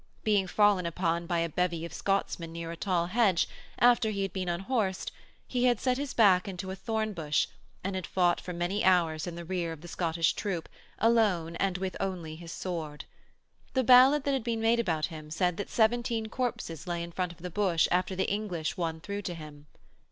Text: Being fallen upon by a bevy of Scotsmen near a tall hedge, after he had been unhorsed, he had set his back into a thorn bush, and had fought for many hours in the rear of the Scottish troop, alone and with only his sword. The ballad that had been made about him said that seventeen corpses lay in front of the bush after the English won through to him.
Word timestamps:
Being 0.23 0.47
fallen 0.47 0.87
upon 0.87 1.27
by 1.27 1.41
a 1.41 1.47
bevy 1.49 1.85
of 1.85 1.93
Scotsmen 1.93 2.51
near 2.51 2.71
a 2.71 2.75
tall 2.75 3.05
hedge, 3.05 3.47
after 3.77 4.09
he 4.09 4.23
had 4.23 4.33
been 4.33 4.49
unhorsed, 4.49 5.11
he 5.47 5.65
had 5.65 5.79
set 5.79 5.99
his 5.99 6.15
back 6.15 6.47
into 6.47 6.71
a 6.71 6.75
thorn 6.75 7.13
bush, 7.13 7.45
and 7.83 7.93
had 7.95 8.07
fought 8.07 8.41
for 8.41 8.51
many 8.51 8.83
hours 8.83 9.27
in 9.27 9.35
the 9.35 9.45
rear 9.45 9.71
of 9.71 9.81
the 9.81 9.87
Scottish 9.87 10.33
troop, 10.33 10.67
alone 10.97 11.55
and 11.57 11.77
with 11.77 11.95
only 11.99 12.35
his 12.35 12.51
sword. 12.51 13.05
The 13.75 13.83
ballad 13.83 14.23
that 14.23 14.33
had 14.33 14.43
been 14.43 14.59
made 14.59 14.79
about 14.79 15.05
him 15.13 15.29
said 15.29 15.57
that 15.57 15.69
seventeen 15.69 16.29
corpses 16.29 16.87
lay 16.87 17.03
in 17.03 17.11
front 17.11 17.31
of 17.31 17.37
the 17.37 17.51
bush 17.51 17.87
after 17.91 18.15
the 18.15 18.27
English 18.27 18.75
won 18.77 19.01
through 19.01 19.21
to 19.21 19.35
him. 19.35 19.67